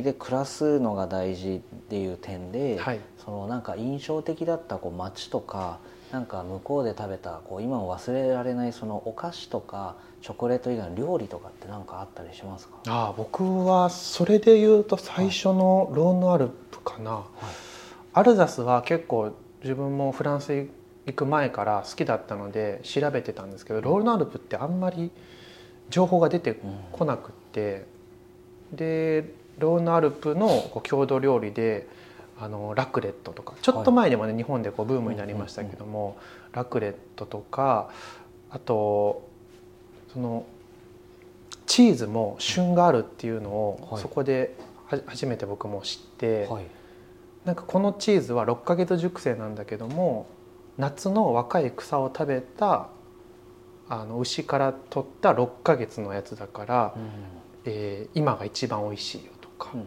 [0.00, 3.00] で暮らすのが大事っていう点で、はい。
[3.22, 5.78] そのなんか印象的だったこう街とか
[6.10, 17.24] なんか向こうで食べたこう今も忘れられないそのお菓子とかチョコレート以外の料理とかって何かあったりしますか、ああ僕はそれで言うと最初のローヌアルプかな、
[18.12, 20.66] アルザスは結構自分もフランス
[21.06, 25.12] 行く前から好きだったので調べてたんですけどローヌアルプってあんまり
[25.90, 27.86] 情報が出てこなくって、
[28.72, 31.86] でローヌアルプのこう郷土料理で
[32.38, 36.16] あのラクレットとかちょっと前でもね、日本でこうブームになりましたけども、
[36.52, 37.90] ラクレットとか
[38.50, 39.28] あと
[40.12, 40.44] その
[41.66, 44.02] チーズも旬があるっていうのを、はい。
[44.02, 44.54] そこで
[44.88, 46.64] は初めて僕も知って、はい。
[47.44, 50.26] なんかこのチーズは6ヶ月熟成なんだけども
[50.78, 52.88] 夏の若い草を食べた
[53.88, 56.94] あの牛から取った6ヶ月のやつだから、
[57.64, 59.31] えー今が一番美味しいよ
[59.70, 59.84] とか、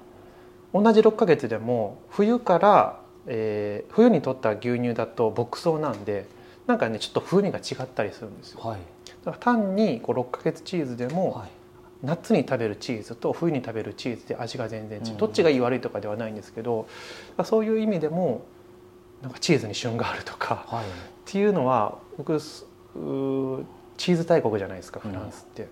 [0.74, 6.28] 同じ6ヶ月でも冬から、えー冬に取った牛乳だと牧草なんで
[6.68, 8.62] なんかねちょっと風味が違ったりするんですよ。
[8.62, 8.80] はい。
[9.24, 11.50] だから単にこう6ヶ月チーズでも、はい。
[12.04, 15.18] 夏に食べるチーズと冬に食べるチーズで味が全然違う、うん。
[15.18, 16.88] どっちがいい悪いとかではないんですけど
[17.46, 18.46] そういう意味でも
[19.24, 20.86] なんかチーズに旬があるとかはい。
[20.86, 20.88] っ
[21.26, 22.40] ていうのは僕
[23.98, 25.68] チーズ大国じゃないですかフランスって、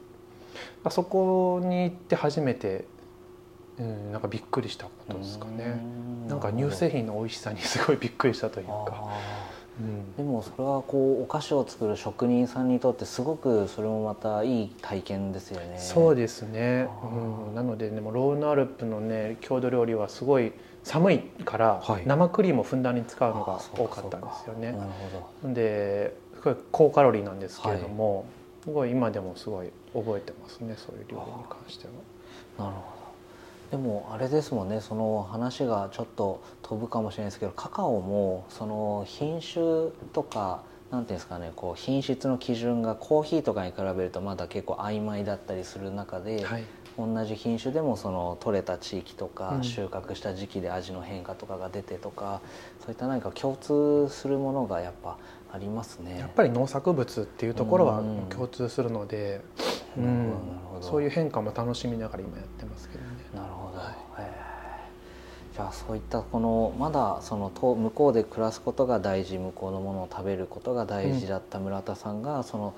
[0.84, 2.86] あそこに行って初めて、
[3.80, 5.80] うん、なんかびっくりしたことですかね。
[6.28, 9.20] うなんか乳製品の美味しさにすごいびっくりしたというか、あ
[9.82, 10.14] うん。
[10.16, 15.80] ーでもそれはこうお菓子を作る職人さんにとってすごくそれもまたいい体験ですよね。
[15.80, 16.88] そうですね。
[17.48, 20.54] うん、なのででもローヌアルプのね郷土料理はすごい
[20.84, 22.04] 寒いからはい。
[22.06, 24.72] 生クリームをふんだんに使うのが多かったんですよね。
[24.74, 28.26] なるほなんですごい高カロリーなんですけれども、
[28.64, 31.94] すごい今でもすごい覚えてますねそういう料理に関しては。
[32.58, 33.03] どなるほど
[33.74, 40.62] でもあれですもんねその話がちょっと飛ぶかもしれないですけどカカオもその品種とか
[40.92, 46.64] なんていうんですかねこう品質の基準がコーヒーとかに比べるとまだ結構曖昧だったりする中で、はい。
[46.96, 49.64] 同じ品種でもその取れた地域とか、うん。
[49.64, 52.42] 収穫した時期で味の変化とかが出てとか
[52.80, 55.18] そういった何か共通するものがやっぱ
[55.52, 56.20] ありますね。
[56.20, 59.42] やっぱり農作物っていうところはうん共通するので、
[59.98, 60.34] うん。
[60.82, 63.04] そういう変化も楽しみながら今やってますけど。
[63.04, 63.13] ね。
[63.36, 63.96] なるほど、はい
[65.56, 72.74] じゃあそういったこのまだそのと向こうで暮らすことが大事向こうのものを食べることが大事だった村田さんが、その、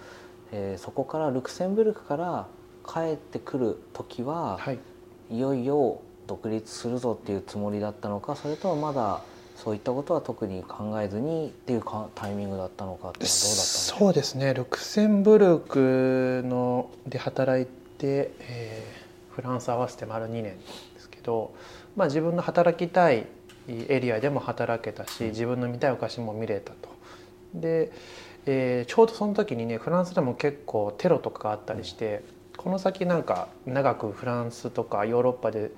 [0.51, 2.47] えーそこからルクセンブルクから
[2.85, 4.79] 帰ってくる時は、はい。
[5.31, 9.21] いよいよ独立するぞっていうつもりだったのかそれともまだ
[9.55, 13.99] そういったことは特に考えずにっていうかタイミングだったのかっていうのはどうだったんですか？
[13.99, 14.53] そうですね。
[14.53, 19.04] ルクセンブルクので働いて、えー
[19.35, 21.53] フランス合わせて丸2年ですけど、
[21.95, 23.27] まあ、自分の働きたい
[23.67, 26.89] エリアでも働けたし自分の見たいお菓子も見れたと。
[27.53, 27.91] で、
[28.45, 32.23] えーちょうどその時にねフランスでも結構テロとかがあったりして、
[32.57, 35.71] この先なんか長くフランスとかヨーロッパで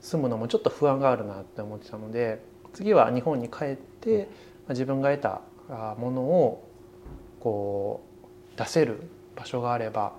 [0.00, 2.42] 住むのもちょっと不安があるなって思ってたので
[2.72, 6.68] 次は日本に帰って、まあ自分が得たあものを
[7.40, 8.04] こ
[8.54, 9.00] う出せる
[9.36, 10.12] 場所があれば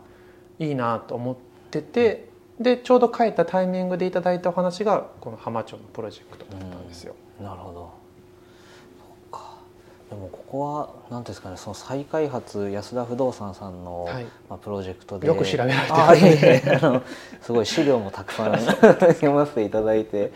[0.57, 1.37] いいなと思っ
[1.69, 2.28] てて
[2.59, 7.15] でちょうど帰ったタイミングでいただいたお話がこの浜町のプロジェクトだったんですよ。
[7.41, 7.79] なるほど。
[7.79, 9.55] そうか。
[10.09, 14.25] でもここは何ですかねその再開発安田不動産さんの、はい。
[14.49, 15.27] まあ、プロジェクトで。
[15.27, 16.79] よく調べられてるあいえいえ。
[16.81, 17.03] あの
[17.41, 20.31] すごい資料もたくさん読ませていただいて。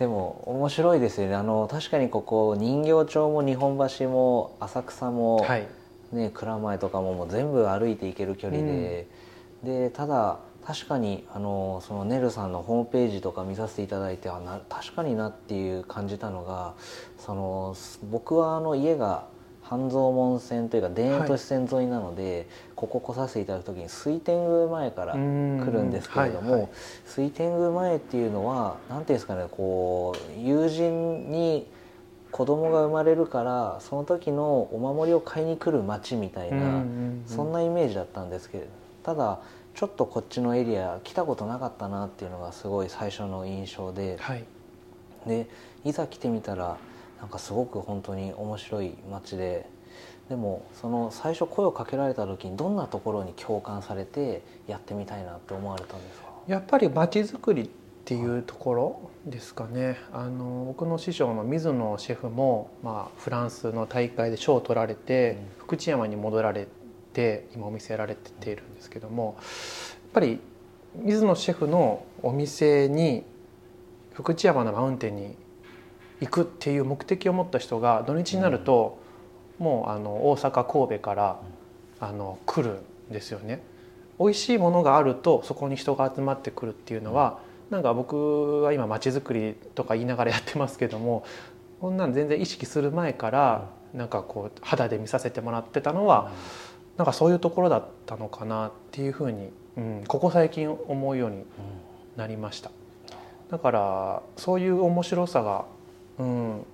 [0.00, 1.36] でも面白いですよね。
[1.36, 5.68] あの確かにここ人形町も日本橋も浅草も、はい。
[6.10, 9.06] ね、蔵前とかももう全部歩いていける距離で、
[9.62, 16.74] でただ確かにあのそのネルさんのホームページとか見させていただいてあな確かになっていう感じたのが
[17.18, 17.76] その
[18.10, 19.26] 僕はあの家が
[19.62, 26.70] 半蔵門線というか田園都市線沿いなので、ここ来させていただく時に水天宮前から来るんですけれども、うんはいはい。
[27.06, 31.66] 水天宮前っていうのは何ていうんですかねこう友人に
[32.32, 36.82] 子供が生まれるからその時のお守りを買いに来る町みたいな、
[37.26, 38.64] そんなイメージだったんですけど
[39.04, 39.40] ただ
[39.74, 44.16] ちょっとこっちのエリア来たことなかったなっていうのがすごい最初の印象で。
[44.20, 44.44] はい。
[45.26, 45.48] で
[45.84, 46.76] いざ来てみたら
[47.20, 49.66] なんかすごく本当に面白い町で。
[50.28, 56.26] でもその最初声をかけられた時にどんなところに共感されてやってみたいなって思われたんですか？
[56.46, 57.68] やっぱり街づくりっ
[58.04, 59.98] ていうところですかね。
[60.12, 65.64] あの僕の師匠の水野シェフも、まあ、フランスの大会で賞を取られて、うん。
[65.64, 66.66] 福知山に戻られ
[67.12, 69.44] て今お店やられているんですけどもやっ
[70.12, 70.40] ぱり
[70.96, 73.24] 水野シェフのお店に
[74.12, 75.36] 福知山のマウンテンに
[76.20, 78.98] 行くっていう目的を持った人が土日になると、
[79.58, 81.40] もうあの大阪神戸から
[81.98, 83.62] あの来るんですよね。
[84.20, 91.24] 美味しいものがあるとそこに人が集まってくるっていうのは、なんか僕は今まちづくりとか言いながらやってますけども
[91.80, 96.30] こんなん全然意識する前からなんかこう肌で見させてもらってたのは、
[96.96, 101.44] なんかそういうところだったのかなっていうふうに、うん、ここ最近思うように
[102.16, 102.70] なりました。
[103.50, 105.64] だからそういう面白さが、
[106.18, 106.66] うん、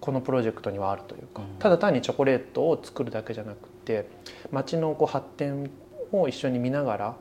[0.00, 4.08] このプロジェクトにはあるというか、ただ単にチョコレートを作るだけじゃなくて
[4.50, 5.70] 街のこう発展
[6.12, 7.16] を一緒に見ながら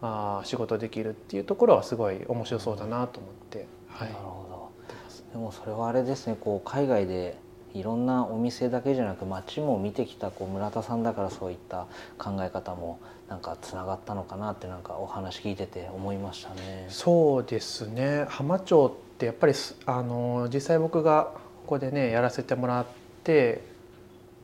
[0.00, 7.36] あ仕事できるっていうところはすごい面白そうだなと思って、はい、なるほどでもそれはあれですねこう海外で
[7.74, 11.86] いろんなお店だけじゃなく街も見てきたこう村田さんだからそういった
[12.18, 12.98] 考え方も
[13.28, 16.86] なんかつながったのかなってなんかお話聞いてて思いましたね。
[16.88, 19.52] そうですね浜町ってやっぱり
[19.86, 21.32] あの実際僕が
[21.66, 22.86] ここでねやらせてもらっ
[23.22, 23.62] て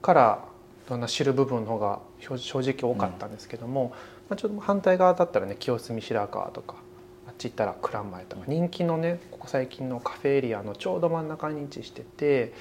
[0.02, 0.44] から
[0.88, 3.96] どんな知る部分の方が正直多かったんですけども、うん、ま
[4.30, 6.76] あ、ちょっと反対側だったらね清澄白河とか
[7.26, 12.52] あっち行ったら蔵前とか、人気のねここ最近のカフェエリアのちょうど真ん中に位置してて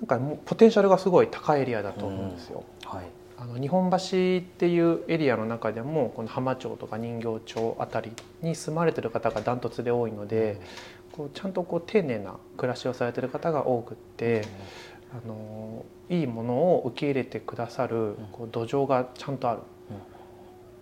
[0.00, 2.64] なんかもうポテンシャルがすごい高いエリアだと思うんですよ。
[2.84, 3.06] うん、はい。
[3.40, 8.12] あの日本橋っていうエリアの中でもこの浜町とか人形町あたり
[8.42, 10.60] に住まれてる方がダントツで多いので、
[11.12, 14.44] こうちゃんとこう丁寧な暮らしをされてる方が多くって、
[15.12, 19.60] あのいいものを受け入れてくださるこう土壌がちゃんとある、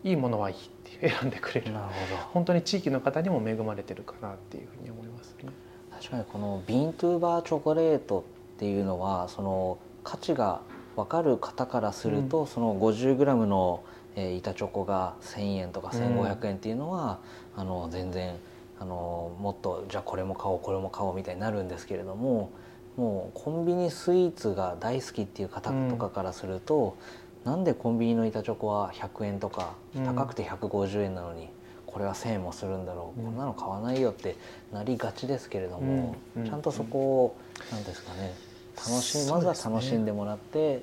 [0.02, 0.58] いいものはいいっ
[0.98, 1.72] て選んでくれる。
[1.72, 2.22] なるほど。
[2.34, 5.50] 本当に地域の方にも恵まれてるかなっていうふうに思いますね。
[5.92, 8.24] 確かにこのビーントゥーバーチョコレート
[8.58, 10.62] っていうのはその価値が
[10.96, 13.84] 分かる方からすると、うん、その 50g の、
[14.16, 17.20] えー、板チョコが1,000円とか1,500円っていうのは、
[17.54, 18.34] うん、あの全然
[18.80, 22.50] あのもっとじゃあこれも買おうこれも買おうみたいになるんですけれども
[22.96, 26.96] もうコンビニスイーツが大好きっていう方とかからすると、
[27.44, 31.48] うん、なんでコンビニの板チョコは100円とか高くて150円なのに、
[31.86, 34.36] これは1,000円もするんだろう、うん、こんなの買わないよって
[34.72, 37.36] なりがちですけれども、うん、ちゃんとそこを
[37.70, 38.47] 何ですかね
[38.86, 40.82] 楽しまずは楽しんでもらって、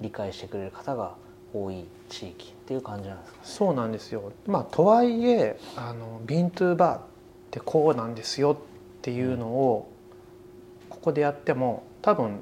[0.00, 1.14] 理解してくれる方が
[1.52, 4.32] 多い地域っていう感じなんですか、ね、そうなんですよ。
[4.46, 7.02] まあとはいえあのビントゥーバーっ
[7.50, 8.56] てこうなんですよっ
[9.02, 9.90] ていうのを、
[10.88, 12.40] ここでやっても多分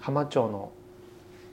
[0.00, 0.72] 浜町の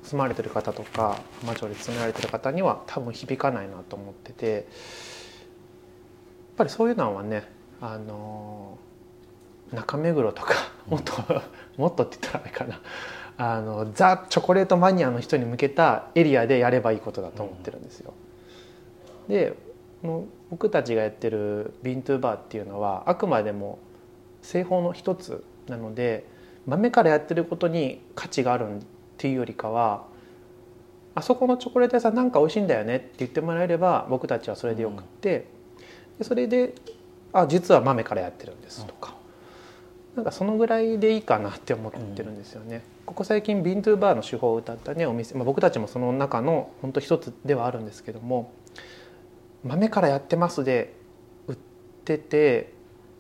[0.03, 4.63] 住まれてる方とか浜町で住められてる方には多分響かないなと思っててやっ
[6.57, 7.43] ぱりそういうのはね
[7.81, 8.77] あの
[9.75, 10.53] 中目黒とか
[10.87, 11.13] もっと
[11.77, 12.81] もっとって言ったらあれかな
[13.37, 18.13] あのザ・チョコレートマニアの人に向けたエリアでやればいいことだと思ってるんですよ。
[19.27, 19.55] で
[20.49, 23.79] 僕たちがやってるビントゥーバーっていうのはあくまでも
[24.41, 26.25] 製法の一つなので
[26.67, 28.79] 豆からやってることに価値があるっ
[29.17, 30.05] ていうよりかは
[31.15, 35.47] あそこのチョコレート屋さんなんか美味しいんだよねって言ってもらえれば僕たちはそれでよくって、
[36.19, 36.75] でそれで
[37.31, 39.14] あ実は豆からやってるんですとか、
[40.15, 42.83] なんかそのぐらいでいいかなって思ってるんですよね。
[43.05, 48.51] ここ最近ビントゥーバーの手法を歌ったねお店、まあ、僕たちもその中の本当一つではあるんですけども
[49.63, 50.95] 豆からやってますで
[51.47, 51.55] 売っ
[52.05, 52.73] てて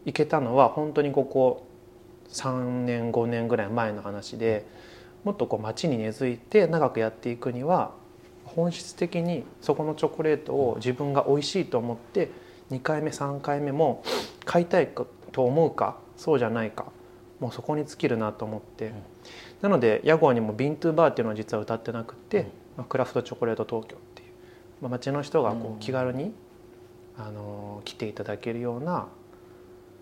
[0.05, 1.67] いけたのは本当にここ
[2.29, 4.65] 3年5年ぐらい前の話で
[5.23, 7.91] もっとこう街に根付いて長くやっていくには
[8.43, 12.29] 本質的にそこのチョコレートを自分が美味しいと思って
[12.71, 14.03] 2回目3回目も
[14.45, 14.89] 買いたい
[15.31, 16.85] と思うかそうじゃないか。
[17.39, 18.93] もうそこに尽きるなと思って、うん、
[19.61, 22.51] なので屋号にも「ビントゥーバー」っていうのは実は歌ってなくて、うん、ま
[22.83, 24.29] あ、クラフトチョコレート東京っていう、
[24.81, 26.33] まあ、町の人がこう気軽に、うん、
[27.17, 29.07] あの来ていただけるような、ま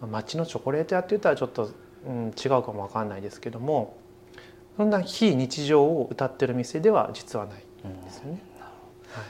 [0.04, 1.72] あ、町のチョコレート屋って言ったらちょっと、
[2.08, 3.98] うん、違うかも分かんないですけども
[4.78, 7.64] そんな非日常を歌ってる店では実はない
[8.06, 8.42] ですよね。
[9.12, 9.24] はい、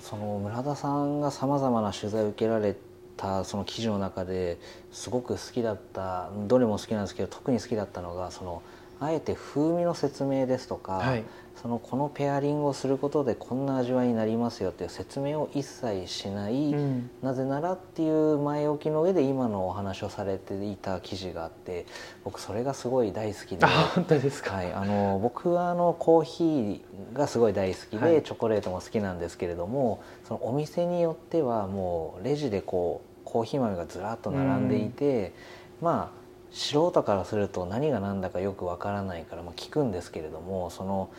[0.00, 2.76] その村田さんがさまざまな取材を受けられ
[3.16, 4.58] たその記事の中で
[4.90, 8.62] すごく好きだったどれも好きなんですけど特に好きだったのがその
[9.00, 11.24] あえて風味の説明ですとか、はい、
[11.60, 21.86] そのこのペアリングをすることでこんな味わいになりますよっていう説明を一切しない、うん、なぜならっていう前置きの上で今のお話をされていた記事があって
[22.24, 26.80] 僕それがすごい大好きで本当ですか、はい、あの僕はあのコーヒー
[27.12, 35.32] がすごい大好きで、はい、チョコレートも好きなんですけれどもそのお店によってはもうレジでこうコーヒー豆がずらっと並んでいて、
[35.80, 41.10] うん、まあ素人からすると何が何だかよくわからないから、まあ、聞くんですけれどもその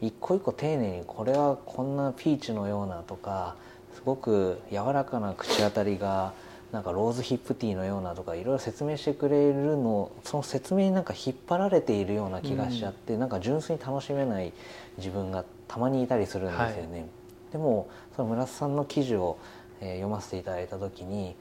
[0.00, 3.56] 一個一個丁寧にこれはこんなピーチのようなとか
[3.94, 6.34] すごく柔らかな口当たりが
[6.72, 14.52] なんかローズヒップティーのようなとかいろいろ説明してくれるのその説明になんか引っ張られているような気がしちゃって、うん、なんか純粋に楽しめない
[14.98, 17.00] 自分がたまにいたりするんですよね。
[17.00, 17.08] はい、
[17.52, 19.38] でもその村瀬さんの記事を、
[19.80, 21.36] えー、読ませていただいた時に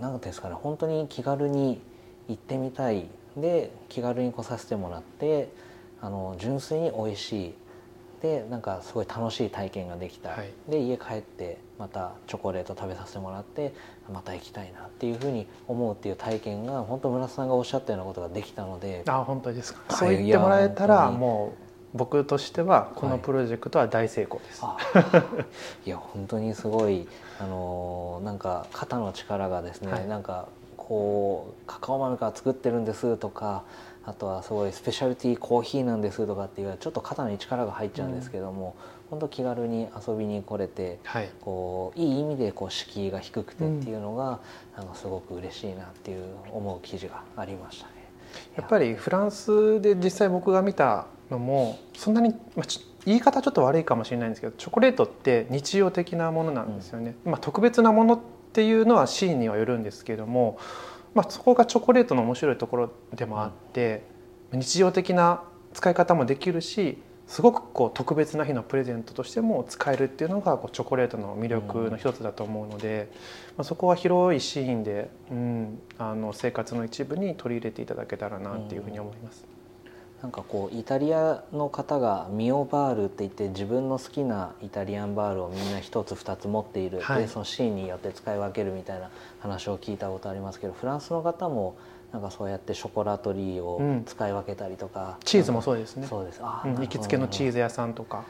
[0.00, 1.80] 何ですかね本当に気軽に
[2.28, 3.06] 行ってみたい。
[3.36, 5.48] で気軽に来させてもらって
[6.02, 7.54] あの純粋に美味しい
[8.22, 13.74] でなんかすごい楽しい体験ができた、はい、で家帰ってまたチョコレート食べさせてもらって
[14.12, 21.54] また行きたいなっていうふうに思うっていう体験が本当村瀬さんがおっしゃったようなことができたのであ本当ですか、はい、そう言ってもらえたらも
[21.94, 24.76] う僕としてはこのプロジェクトは大成功です、は
[25.84, 27.08] い、 いや本当にすごい
[27.40, 33.64] あのなんか肩の力がですね、はい、なんかこうカカオ豆から作ってるんですとか
[34.04, 44.40] あとはすごいスペシャルティーコーヒーなんですとかっていうちょっと肩に力が入っちゃうんですけども、うん、本当気軽に遊びに来れて、はい、こういい意味でこう敷居が低くてっていうのが、
[44.76, 47.92] うん、なんかすごく嬉しいなっていう思う記事がありましたね。
[48.56, 52.66] やっぱりフランスで実際僕が見たのもそんなに、まあ、
[53.04, 57.14] 言い方ちょっと悪いかもしれないんですけどチョコレートって日常的なものなんですよね。
[57.24, 58.20] うん、まあ、特別なものっ
[58.52, 60.58] ていうのはシーンにはよるんですけども
[61.14, 64.04] まあ、そこがチョコレートの面白いところでもあって、
[64.52, 65.42] うん、日常的な
[65.74, 73.10] 使い方もできるしすごくこう特別な日のプレゼントとしても使えるっていうのがこうチョコレートの魅力の一つだと思うので、
[73.56, 79.51] まあ、そこは広いシーンで、うん、あの生活の一部に取り入れていただけたらなっていうふうに思います。
[80.22, 89.10] なんかこうイタリアの方がミオバールって言って自分の好きなイタリアンバールをみんな一つ二つ持っている、はい、でそのシーンによって使い分けるみたいな
[89.40, 91.76] 話を聞いたことありますけどフランスの方も
[92.12, 96.06] なんかそうやってショコラトリーを使い分けたりとか、うん、チーズもそうですね。
[96.06, 96.40] そうです。
[96.42, 98.24] あ、うん、行きつけのチーズ屋さんとか。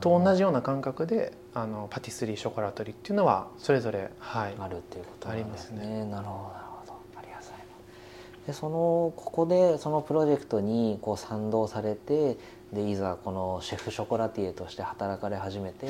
[0.00, 5.86] と同じような感覚であのパティスリーショコラトリーっていうのはそれぞれ、はい、あるっていうことなんですね。
[5.86, 6.04] ね。
[6.04, 6.65] なるほど
[8.46, 12.36] でそのここでそのプロジェクトにこう賛同されて
[12.72, 15.88] でいざこのシェフショコラティエとして働かれ始めて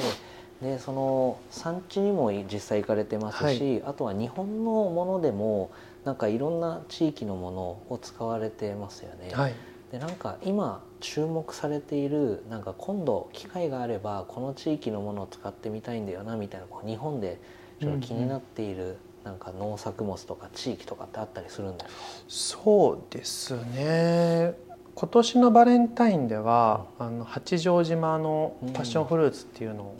[0.62, 5.70] でその産地にも実際行かれてますし、はい、あとは日本のものでも
[6.04, 9.30] なんかいろんな地域のものを使われてますよね。
[9.34, 9.54] はい、
[9.92, 17.38] でなんか今注目されているなんか今度機会があればこの地域のものを使ってみたいんだよなみたいなこう日本で
[17.80, 21.84] ちょっと気になっているなんか農作物とか地域とかってあったりするんで
[22.28, 24.54] すかそうですね。
[24.94, 29.96] 今年のバレンタインでは、うん、あの八丈島のパッションフルーツっていうのを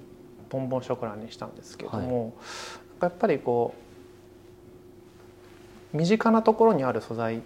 [0.49, 2.33] ボンボンショコラにしたんですけども、はい、
[3.03, 3.75] やっぱりこ
[5.93, 7.43] う身近なところにある素材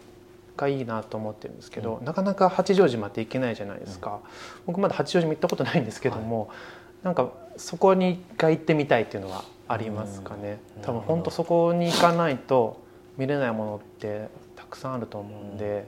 [0.58, 4.20] がいいなと思ってるんですけど、うん、なかなか八丈島って行けないじゃないですか、うん、
[4.66, 12.80] 僕まだ八丈島行ったことないんですけども、はい、なんかそこに一回行ってみたいっていうのはありますかね、多分本当そこに行かないと
[13.16, 15.86] 見れないものってたくさんあると思うんで、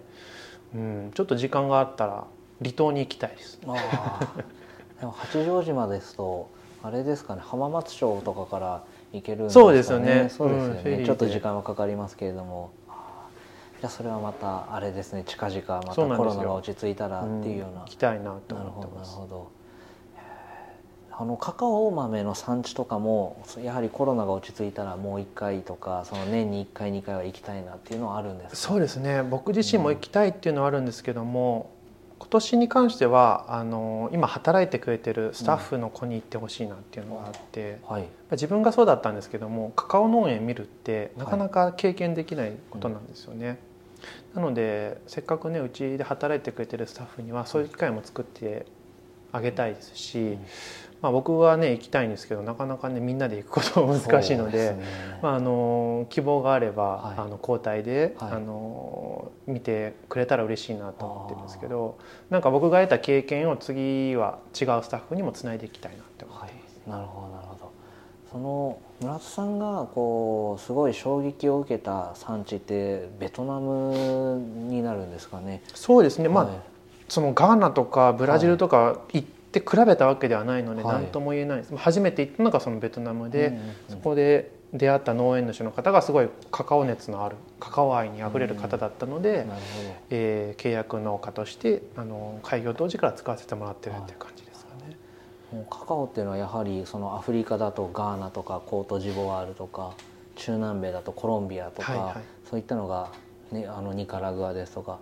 [0.72, 2.24] うん、ちょっと時間があったら
[2.60, 3.58] 離島に行きたいです。
[5.00, 6.48] でも八丈島ですと
[6.80, 9.64] あれですかね浜松町とかから行けるんですかね。
[9.64, 10.28] そうですよね。
[10.28, 10.90] そうですよね。
[10.98, 12.70] うん、ちょっと時間はかかりますけれども。
[13.80, 17.80] じゃあそれはまたあれですね近々またコロナが落ち着いたらっていうような。
[17.80, 19.16] 行きたいなと思ってます。
[19.16, 19.61] なるほど。
[21.18, 29.22] あのカカオ豆の産地とかもやはりコロナが落ち着いたらもう1回とかその年に1回2回は行きたいなっていうのはあるんですそうですね。
[29.22, 31.70] 僕自身も行きたいっていうのはあるんですけども、
[32.12, 43.46] うん、今年に関してはあの今働いてくれてるスタッフの子に行ってほしいなっていうのがあって、うんはい、自分がそうだったんですけどもカカオ農園見るってなかなか経験できないことなんですよね。
[43.46, 43.56] はい
[44.36, 48.64] うん、なのでせっかくねうちで働いてくれてるスタッフにはそういう機会も作って
[49.32, 50.38] あげたいですし、
[51.02, 54.84] まあ、僕はね行きたいんですけどなかなかねみんなで行くことは難しいので、ね、
[55.20, 61.98] まあ、あの希望があれば、はい、あの交代で、はい、あの見てくれたら嬉しいなと思ってるんですけど
[62.30, 66.88] なんか僕が得た経験を次は違うスタッフにもつないでいきたいなって思ってます。
[66.88, 67.72] はい、なるほどなるほど。
[68.30, 75.62] その村津さんがこうすごい衝撃を受けた産地ってベトナムになるんですかね？
[75.74, 76.48] そうですね、まあ
[77.08, 89.50] そのガーナとかブラジルとか行ってって比べたわけではないので何とも言えないです、はい、初めて行ったのがそのベトナムで、うんうんうん、そこで出会った農園主の方がすごいカカオ熱のあるカカオ愛にあふれる方だったので、うん、
[90.08, 94.96] えー、契約農家としてあの開業当時から使わせてもらってるっていう感じですかね。
[95.52, 99.92] もうカカオっていうのはやはりそのアフリカだとガーナとかコートジボワールとか
[100.36, 103.12] 中南米だとコロンビアとか、はいはい、そういったのが、
[103.50, 105.00] ね、あのニカラグアですとか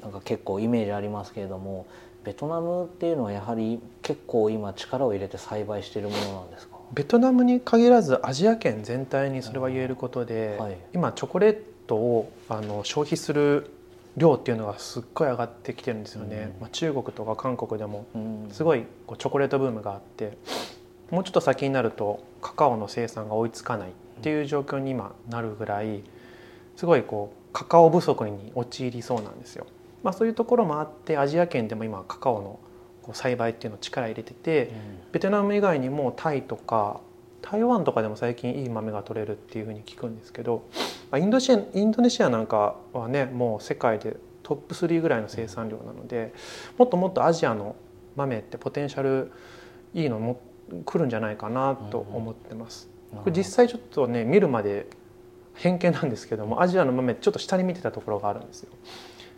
[0.00, 1.86] なんか結構イメージありますけれども
[2.26, 6.76] ベトナムっていうのはやはり結構今力を入れて栽培しているものなんですか？
[6.92, 10.76] ベトナムに限らずアジア圏全体にそれは言えることで、はい。
[10.92, 13.70] 今チョコレートをあの消費する
[14.16, 16.60] 量っていうのがすっごい上がってきてるんですよね、うん。
[16.62, 18.48] まあ、中国とか韓国でもうん。
[18.50, 20.36] すごいこうチョコレートブームがあって
[21.12, 23.92] もうちょっと先になるとカカオの生産が追いつかないっ
[24.22, 26.02] ていう状況に今なるぐらい
[26.74, 29.66] すごいこうカカオ不足に陥りそうなんですよ。
[30.06, 32.60] まあ、そういうところもあってアジア圏でも今カカオの
[33.12, 34.70] 栽培っていうのを力入れてて
[35.10, 37.00] ベトナム以外にもタイとか
[37.42, 40.62] 台湾とかでも最近いい豆が取れるっていうふうに聞くんですけど
[41.10, 46.32] まあインドシアインドネシアなんかはねもう世界でトップ3ぐらいの生産量なので
[46.78, 47.74] もっともっとアジアの
[48.14, 49.32] 豆ってポテンシャル
[49.92, 50.40] いいのも
[50.84, 52.88] 来るんじゃないかなと思ってます。
[53.12, 54.86] これ実際ちょっとね見るまで
[55.54, 58.70] 偏見なんですけどもアジアの豆ちょっと下に見てたところがあるんですよ。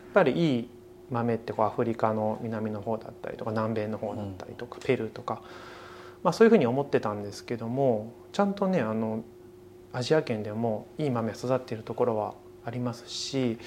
[0.09, 0.71] やっぱりいい
[1.11, 5.43] 豆ってこうアフリカの南の方だったりとか南米の方だったりとか、ペルーとか、
[6.23, 9.23] まあ、そういうふうに思ってたんですけどもちゃんとねあの
[9.93, 12.35] アジア圏でもいい豆が育っているところは
[12.65, 13.59] ありますし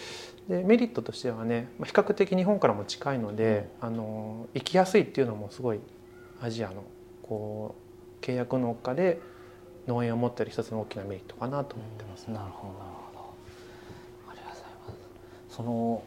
[0.47, 5.79] でメリットとしてはねまあ比較的日本からも近いので、あの行きやすいっていうのもすごい
[6.41, 6.83] アジアの
[7.23, 7.75] こ
[8.21, 9.19] う契約農家で
[9.87, 12.27] 農園を持っている一つの大きなメリットかなと思ってます。
[12.29, 13.33] なるほどなるほど。
[14.29, 14.93] ありがとうございま
[15.49, 15.55] す。
[15.55, 16.03] その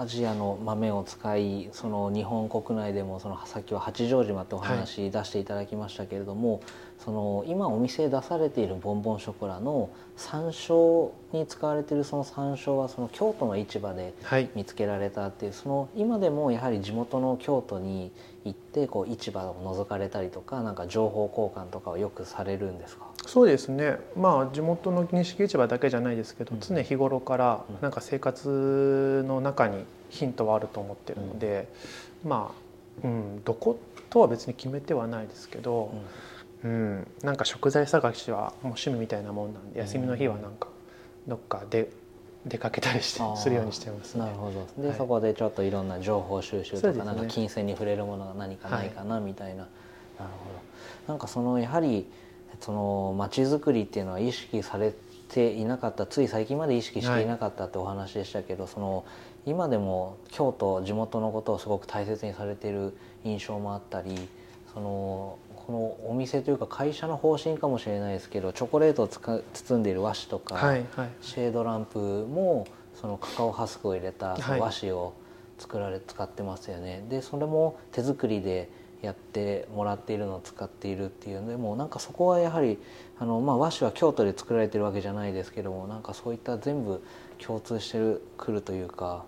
[0.00, 6.62] アジアの豆を使いその日本国内でもそのさっきは八丈島ってお話出していただきましたけれども、
[7.04, 14.50] その今お店で出されているボンボンショコラの山椒に使われているその山椒はその京都の市場ではい。
[14.54, 18.12] 見つけられたっていうその今でもやはり地元の京都に
[18.44, 23.06] 行ってこう市場を覗かれたりとかなんか情報交換とかをよくされるんですか？
[23.26, 23.98] そうですね。
[24.14, 26.60] まあ地元の錦市場だけじゃないですけど、うん。
[26.60, 27.76] 常日頃からうん。
[27.80, 31.66] なんか生活の中にヒントはあると思ってるので、
[32.26, 32.52] ま
[33.02, 33.78] あ、うん、どこ
[34.10, 36.00] とは別に決めてはないですけど、うん
[36.62, 40.68] なんか食材探しはもう趣味みたいなもんなんで休みの日はなんか
[41.26, 41.90] どっかで
[42.46, 44.20] 出かけたりしてするようにしてますね。
[44.20, 44.36] なる。
[44.36, 44.82] ほど。
[44.82, 44.96] で、はい。
[44.96, 47.04] そこでちょっといろんな情報収集とか、ね。
[47.04, 49.68] なんか金銭に触れるものが何かないかなみたいな、なる
[50.18, 50.32] ほど。
[51.08, 52.06] なんかそのやはり
[52.60, 54.94] その街づくりっていうのは意識され
[55.28, 59.04] ていなかったつい最近まで意識していなかったってお話でしたけど、その
[59.46, 62.94] 今でも京都地元のことをすごく大切にされている
[63.24, 64.28] 印象もあったり
[64.72, 65.38] その
[65.70, 72.66] このお店というか会社の方針かもしれないですけどチョコレートを包んでいる和紙とか、はいはいシェードランプも
[73.00, 75.14] そのカカオハスクを入れた和紙を
[75.58, 77.04] 作られ使ってますよね。
[77.08, 78.68] でそれも手作りで
[79.00, 82.78] やってもらっているのを使っているっていうのでもうなんかそこはやはり
[83.20, 87.02] あの、まあ、和紙は京都で作られてるわけじゃないですけどもなんかそういった全部
[87.38, 89.24] 共通してるくるというか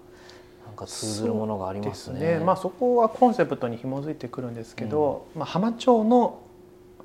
[0.72, 2.20] なんか通ずるものがありますね。
[2.20, 6.40] ですまあ、そこはコンセプトに紐づいてくるんですけど、まあ、浜町の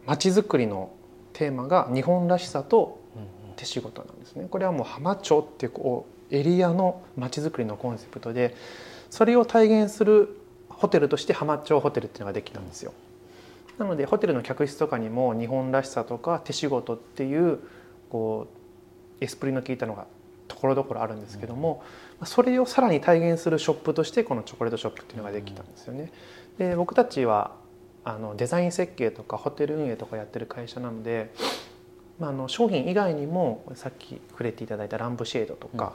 [0.06, 0.92] 町づくりの
[1.34, 8.56] テーマが日本らしさとうんうん手仕事なんですねこれはもう浜町ってこうエリアの町づくりのコンセプトで
[9.10, 10.38] それを体現する
[10.70, 12.94] ホテルとして浜町ホテルっていうのができたんですよ。
[13.80, 17.60] なのでホテルの客室とかにも日本らしさとか手仕事っていう
[18.10, 18.48] こ
[19.20, 20.10] うエスプリの効いたのがと
[20.60, 21.84] ころどころあるんですけども、
[22.20, 26.12] まそれをさらに体現するショップとしてこのチョコレートショップっていうのができたんですよね。
[26.58, 27.52] で僕たちは
[28.04, 31.32] あのデザイン設計とかホテル運営とかやってる会社なので、
[32.20, 35.94] まあ、あの商品以外にもさっき触れていただいたランプシェードとか、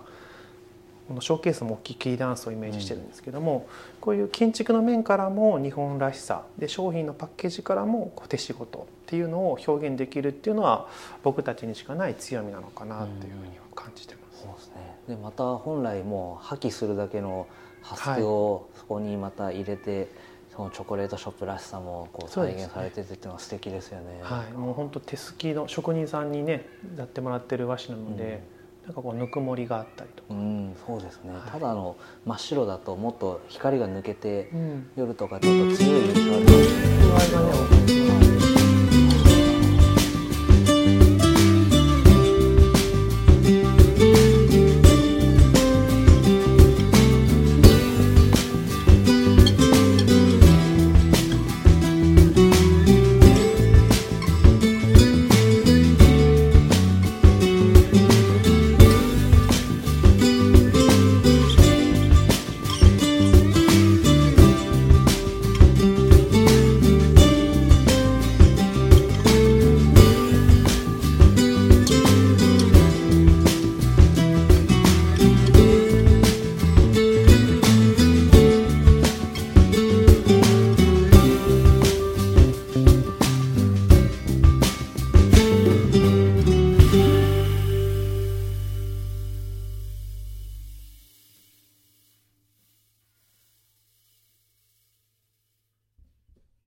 [1.09, 3.66] このショーケースも大きいキーダンスをイメージしてるんですけども、
[4.01, 10.88] こういう建築の面からも日本らしさで商品のパッケージからもこう手仕事っていうのを表現できるっていうのは
[11.22, 14.21] 僕たちにしかない強みなのかなっていうふうには感じてます。
[14.42, 14.74] そうですね。
[15.09, 17.46] でまた本来もう破棄するだけの
[17.83, 20.09] ハスクをそこにまた入れて、
[20.55, 24.20] そのチョコレートショップらしさもこう再現されててっていうのは素敵ですよね。
[24.22, 28.42] はい、もう本当手すきの職人さんにねやってもらってる和紙なので、
[28.85, 31.50] なんかこうぬくもりがあったりとか、うん、そうですね、はい。
[31.50, 34.90] ただあの真っ白だともっと光が抜けてうん。
[34.96, 38.21] 夜とかちょっと強い印象あるかもしれない